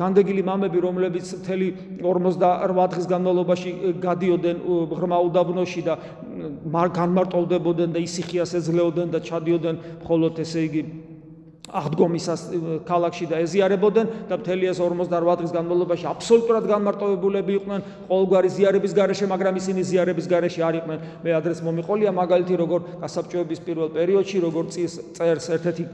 [0.00, 1.68] განდეგილი მამები, რომლებიც მთელი
[2.00, 4.56] 48 დღის განმავლობაში გადიოდნენ
[4.96, 5.94] ღრმა უდაბნოში და
[6.72, 10.82] განმარტოვდებოდნენ და ისიხიას ეძლეოდნენ და ჩადიოდნენ მხოლოდ ესე იგი
[11.66, 12.42] აღდგომისას
[12.86, 19.26] ქალაქში და ეზიარებოდნენ და მთელი ეს 48 დღის განმავლობაში აბსოლუტურად განმარტოვებულები იყვნენ ყოველგვარი ზიარების გარეშე,
[19.26, 20.98] მაგრამ ისინი ზიარების გარეშე არ იყვნენ.
[21.26, 24.64] მე ადრეს მომიყოლია მაგალითი როგორ გასაბჭოების პირველ პერიოდში, როგორ
[25.16, 25.84] წერს ერთ-ერთი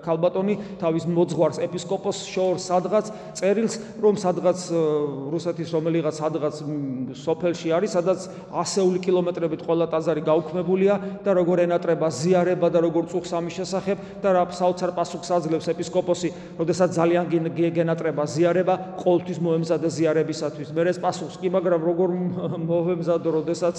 [0.00, 4.58] ქალბატონი თავის მოძღვარს ეპისკოპოს შორს სადღაც წერილს, რომ სადღაც
[5.28, 6.54] რუსეთის რომელიღაც სადღაც
[7.20, 13.32] სოფელში არის, სადაც ასეული კილომეტრებით ყველა ტაძარი გაუქმებულია და როგორ ენატრება ზიარება და როგორ წუხს
[13.38, 16.28] ამის შესახებ და რა საოცარ პასუხს პასუხს აძლევს ეპისკოპოსი,
[16.58, 20.68] როდესაც ძალიან გენატრება ზიარება, ყოველთვის მოემზადა ზიარებისათვის.
[20.72, 22.08] მე ეს პასუხს კი, მაგრამ როგორ
[22.62, 23.76] მოემზადო, როდესაც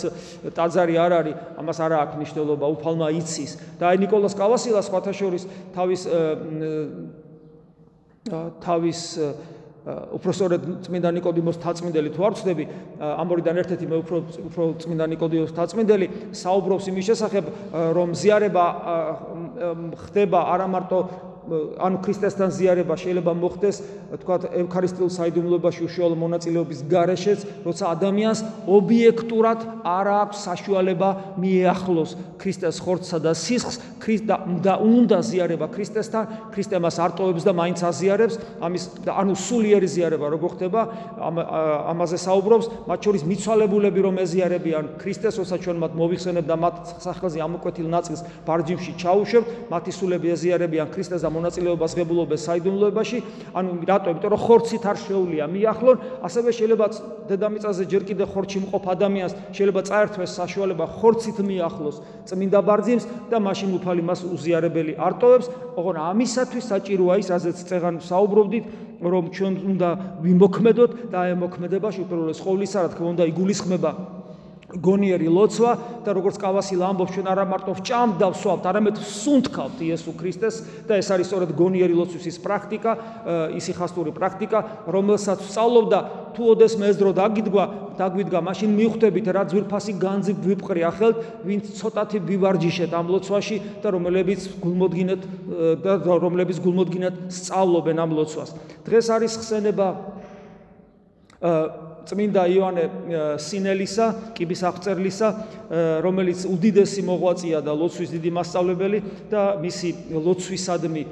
[0.52, 3.52] ტაძარი არ არის, ამას არა აქვს მნიშვნელობა, უფალმა იცის.
[3.80, 5.44] და აი نيكოლას კავასილა სხვათა შორის
[5.76, 6.02] თავის
[8.60, 9.00] თავის
[9.90, 12.66] უпроსორედ წმინდა ნიკოდიმოს თაწმინდელი თუ არ ვცდები,
[13.00, 14.18] ამ ორიდან ერთ-ერთი მე უფრო
[14.50, 17.46] უფრო წმინდა ნიკოდიმოს თაწმინდელი საუბრობს იმის შესახებ,
[17.98, 18.66] რომ ზიარება
[20.04, 21.00] ხდება არა მარტო
[21.80, 23.78] ანუ ქრისტესთან ზიარება შეიძლება მოხდეს
[24.22, 31.10] თქვა ევქარისტიულ საიდუმლოებაში უშუალო მონაწილეობის გარეშეც, როცა ადამიანს ობიექტურად არ აქვს საშუალება
[31.42, 33.78] მიეახლოს ქრისტეს ხორცსა და სისხლს,
[34.64, 36.24] და უნდა ზიარება ქრისტესთან,
[36.56, 40.82] ქრისტე მას არტოვებს და მაინც აზიარებს, ამის ანუ სულიერი ზიარება როგორ ხდება,
[41.94, 47.38] ამაზე საუბრობს, მათ შორის მიცვალებულები რომ ეზიარებიან ქრისტეს, როცა ჩვენ მათ მოვიხსენებ და მათ სახელზე
[47.44, 53.18] ამოკვეთილ ნაწილს ბარჯიმში ჩაუშვებ, მათი სულები ეზიარებიან ქრისტეს და მონაწილეობას ღებულობენ საიდუმლოებაში,
[53.56, 54.12] ანუ რატო?
[54.14, 55.98] იმიტომ რომ ხორცით არ შეუულია მიახლონ,
[56.28, 56.86] ასევე შეიძლება
[57.32, 59.34] დედამიწაზე ჯერ კიდე ხორცი მყოფ ადამიანს.
[59.56, 61.96] შეიძლება წაერთვეს საშუალება ხორცით მიახლოს
[62.28, 65.48] წმინდა ბარძიმს და მაშინ უფალი მას უზიარებელი არტოვებს,
[65.80, 68.66] ოღონ ამისათვის საჭიროა ის, რაზეც წეგან საუბრობდით,
[69.00, 69.90] რომ ჩვენ უნდა
[70.22, 74.19] ვიმოქმედოთ და აი მოქმედებაში უპირველეს ყოვლისა, რა თქმა უნდა, იგულისხმება
[74.70, 75.72] გონიერი ლოცვა
[76.06, 80.56] და როგორც კავასილ ამბობს ჩვენ არა მარტო ვჭამ და ვსვავთ, არამედ სუნთქავთ იესო ქრისტეს
[80.86, 82.92] და ეს არის სწორედ გონიერი ლოცვის ის პრაქტიკა,
[83.58, 84.60] ისიხასტური პრაქტიკა,
[84.94, 86.00] რომელსაც სწავლობდა
[86.38, 87.66] თუ ოდეს მეზდრო დაგიდგა,
[87.98, 91.18] დაგვიდგა, მაშინ მიხვდებით რა ძვირფასი განძი ვიპყრი ახელთ,
[91.50, 95.22] ვინც ცოტათი ვივარჯიშეთ ამ ლოცვაში და რომლებიც გულმოდგინეთ
[95.82, 98.54] და რომლებიც გულმოდგინეთ სწავლობენ ამ ლოცვას.
[98.86, 99.88] დღეს არის ხსენება
[101.40, 102.84] აა წმინდა იოანე
[103.42, 104.08] სინელისა,
[104.38, 105.30] კიბის აღწერლისა,
[106.06, 109.00] რომელიც უდიდესი მოღვაწეა და ლოცვის დიდი მასწავლებელი
[109.32, 111.04] და მისი ლოცვისადმი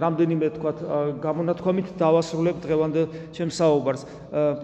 [0.00, 0.72] რამდენიმე თქვა
[1.20, 4.02] გამონათქვამით დავასრულებ დღევანდელ ჩემს საუბარს.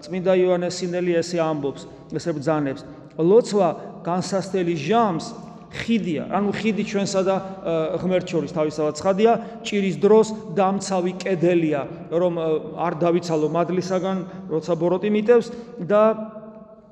[0.01, 2.81] წმინდა იოანე სინელი ესე ამბობს, ესე ბძანებს:
[3.21, 3.67] ლოცვა
[4.01, 5.25] განსასწრელი ჟამს
[5.77, 7.35] ხიდია, ანუ ხიდი ჩვენსა და
[8.01, 12.33] ღმერთ შორის თავისთავად ცხადია, ჭირის დროს დამცავი კედელია, რომ
[12.75, 14.17] არ დავიცალო მადლისაგან,
[14.49, 15.47] როცა ბოროტი მიტევს
[15.85, 16.01] და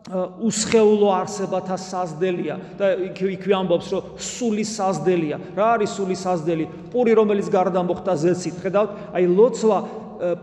[0.05, 2.55] უსხეულო არსებათა საზდელია.
[2.77, 5.37] და იქვე ამბობს რომ სული საზდელია.
[5.57, 6.65] რა არის სული საზდელი?
[6.93, 8.89] პური რომელიც გარდა მოხდა ზეცით ხედავთ.
[9.17, 9.77] აი ლოცვა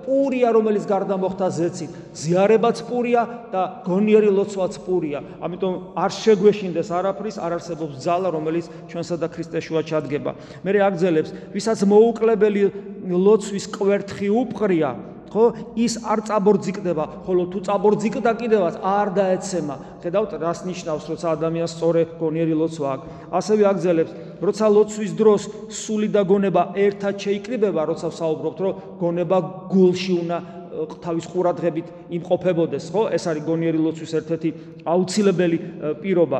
[0.05, 5.21] პურია რომელიც გარდა მოხდა ზეცით ზიარებაც პურია და გონიერი ლოცვაც პურია.
[5.43, 10.33] ამიტომ არ შეგვეშინდეს არაფრის არ არსებობს ძალა რომელიც ჩვენსა და ქრისტეს შუა ჩადგება.
[10.65, 12.63] მე აგზელებს ვისაც მოუკლებელი
[13.09, 14.91] ლოცვის კვერთხი უპყრია
[15.33, 15.45] ხო
[15.81, 17.05] ის არ წაბორძიკდება.
[17.25, 19.77] ხოლო თუ წაბორძიკდა კიდევაც არ დაეცემა.
[20.05, 23.07] ხედავთ რას ნიშნავს როცა ადამიანს სწორე გონიერი ლოცვა აქვს.
[23.33, 29.39] ასევე აგზელებს როცა ლოცვის დროს სული და გონება ერთად შეიკრიბება როცა საუბრობთ რომ გონება
[29.71, 30.39] გულში უნდა
[30.73, 33.03] თავის ყურადღებით იმყოფებოდეს, ხო?
[33.13, 34.51] ეს არის გონიერი ლოცვის ერთ-ერთი
[34.89, 35.59] აუცილებელი
[36.01, 36.39] პირობა.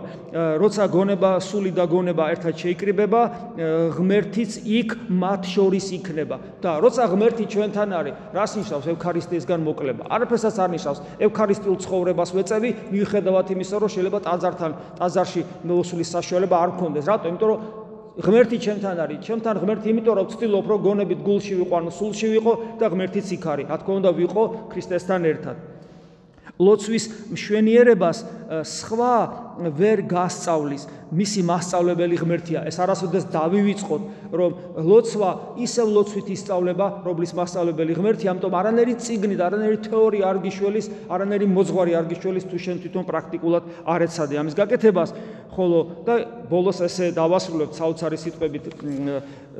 [0.63, 3.21] როცა გონება, სული და გონება ერთად შეიკრიბება,
[3.97, 6.37] ღმერთიც იქ მათ შორის იქნება.
[6.63, 10.03] და როცა ღმერთი ჩვენთან არის, რას ნიშნავს ევქარისტიისგან მოკლება?
[10.09, 10.99] არაფერსაც არ ნიშნავს.
[11.21, 17.05] ევქარისტიულ ცხოვრებას ვეწევი, მიუხედავად იმისა, რომ შეიძლება ტაძართან, ტაძარში მოსulis საშუალება არ გქონდეს.
[17.05, 17.29] რატო?
[17.29, 17.82] იმიტომ რომ
[18.21, 22.53] ღმერთი ჩემთან არის, ჩემთან ღმერთი, იმიტომ რომ ვცდილობ, რომ გონებით გულში ვიყო, ანუ სულში ვიყო
[22.77, 23.67] და ღმერთიც იქ არის.
[23.73, 25.57] რა თქმა უნდა, ვიყო ქრისტესთან ერთად.
[26.61, 28.19] ლოცვის მშვენიერებას
[28.69, 29.17] სხვა
[29.73, 30.83] ვერ გასწავლის.
[31.13, 32.65] მისი მასწავლებელი ღმერთია.
[32.65, 39.45] ეს არასოდეს დავივიწყოთ, რომ ლოცვა ისევ ლოცვით ისწავლება, რომლის მასწავლებელი ღმერთია, ამიტომ არანერი ციგნი და
[39.53, 44.55] არანერი თეორია არ გიშველის, არანერი მოძღვარი არ გიშველის თუ შენ თვითონ პრაქტიკულად არ ეცადე ამის
[44.57, 45.11] გაკეთებას.
[45.53, 46.15] ხოლო და
[46.49, 48.65] ბოლოს ესე დავასრულებ საოცარი სიტყვებით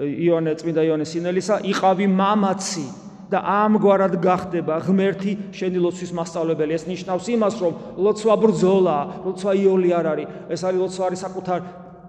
[0.01, 6.77] იონე წმინდა იონე სინელისა, იყავი მამაცი და ამგვარად გახდება ღმერთი შენი ლოცვის მასწავლებელი.
[6.77, 10.29] ეს ნიშნავს იმას, რომ ლოცვა ბრძოლაა, ლოცვა იოლი არ არის.
[10.53, 11.61] ეს არის ლოცვა არის საკუთარ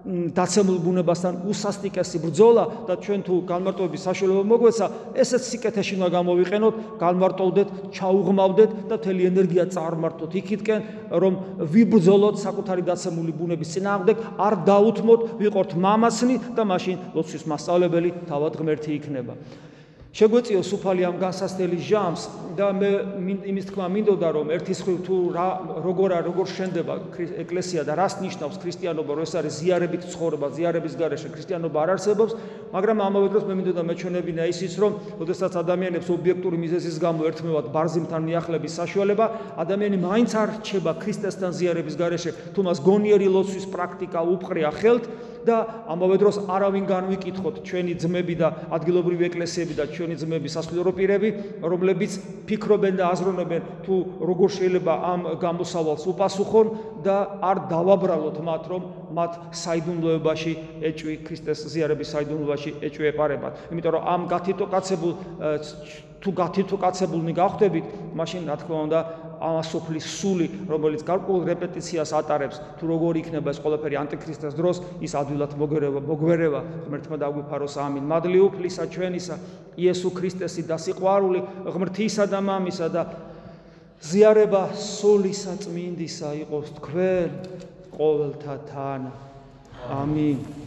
[0.04, 7.68] დაცემულ ბუნებასთან უსასტიკესი ბრძოლა და ჩვენ თუ განმარტოების საშუალება მოგვეცა, ესეც სიკეთეში უნდა გამოვიყენოთ, განმარტოვდეთ,
[7.96, 11.32] ჩაუღმავდეთ და მთელი ენერგია წარმართოთ იქითკენ, რომ
[11.72, 18.90] ვიბრძოლოთ საკუთარი დაცემული ბუნების წინააღმდეგ, არ დაუთმოთ, ვიყოთ მამაცნი და მაშინ ლოცვის მასწავლებელი თავად ღმერთი
[19.00, 19.32] იქნება.
[20.14, 22.24] შეგვეციო სუფალი ამ განსასწრელი ჟამს
[22.54, 22.90] და მე
[23.50, 25.46] იმის თქმა მინდოდა რომ ერთის ხრივ თუ რა
[25.82, 26.94] როგორ როგორ შენდება
[27.42, 32.32] ეკლესია და რას ნიშნავს ქრისტიანობა რომ ეს არის ზიარებით ცხოვრება ზიარების გარეშე ქრისტიანობა არ არსებობს
[32.70, 38.22] მაგრამ ამავე დროს მე მინდოდა მეჩვენებინა ისიც რომ ოდესაც ადამიანებს ობიექტური მიზეზის გამო ერთმევად ბარზიმთან
[38.30, 39.26] მიახლების საშუალება
[39.66, 45.04] ადამიანი მაინც არ რჩება ქრისტესთან ზიარების გარეშე თუ მას გონიერი ლოცვის პრაქტიკა უყრია ხელთ
[45.44, 45.56] და
[45.92, 51.28] ამავე დროს არავინ განვიკითხოთ ჩვენი ძმები და ადგილობრივი ეკლესიები და ჩვენი ძმები სასულიერო პირები,
[51.60, 52.12] რომლებიც
[52.48, 53.94] ფიქრობენ და აზროვნებენ თუ
[54.30, 56.66] როგორ შეიძლება ამ გამოსავალს უპასუხონ
[57.04, 57.16] და
[57.50, 58.82] არ დავაბრალოთ მათ, რომ
[59.14, 59.32] მათ
[59.64, 60.52] საიდუმლოებაში
[60.90, 63.52] ეჭვი ქრისტეს ზიარების საიდუმლოებაში ეჭვი ეპარებათ.
[63.70, 65.12] იმიტომ რომ ამ გათიტოკაცებულ
[66.24, 67.84] თუ გათითოკაცებულნი გავხდებით,
[68.16, 69.00] მაშინ რა თქმა უნდა
[69.40, 75.56] ამასופლის სული, რომელიც გარკვეულ რეპეტიციას ატარებს, თუ როგორ იქნება ეს ყველაფერი ანტიქრისტეს დროს, ის ადვილად
[75.58, 78.04] მოგვერება, მოგვერება, ღმერთმა დაგვიფაროს ამინ.
[78.04, 79.36] მადლი უფლისა ჩვენისა,
[79.78, 83.02] იესო ქრისტესი და სიყვარული ღმრთისა და მამისა და
[84.04, 87.30] ზიარება სულისა წმინდისა იყოს თქვენ
[87.96, 89.02] ყოველთა თან.
[89.88, 90.63] ამინ.